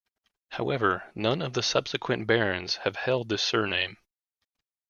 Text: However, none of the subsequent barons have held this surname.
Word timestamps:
However, 0.49 1.11
none 1.13 1.43
of 1.43 1.53
the 1.53 1.61
subsequent 1.61 2.25
barons 2.25 2.77
have 2.77 2.95
held 2.95 3.29
this 3.29 3.43
surname. 3.43 3.97